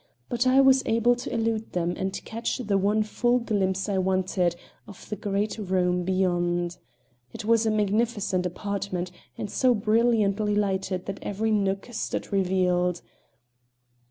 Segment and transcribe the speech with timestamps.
[0.29, 4.55] But I was able to elude them and catch the one full glimpse I wanted
[4.87, 6.77] of the great room beyond.
[7.33, 13.03] It was a magnificent apartment, and so brilliantly lighted that every nook stood revealed.